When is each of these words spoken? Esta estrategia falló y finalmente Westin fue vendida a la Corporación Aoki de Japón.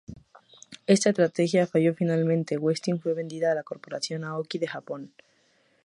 Esta 0.87 1.09
estrategia 1.11 1.67
falló 1.67 1.91
y 1.91 1.93
finalmente 1.93 2.57
Westin 2.57 2.99
fue 2.99 3.13
vendida 3.13 3.51
a 3.51 3.53
la 3.53 3.61
Corporación 3.61 4.23
Aoki 4.23 4.57
de 4.57 4.67
Japón. 4.67 5.13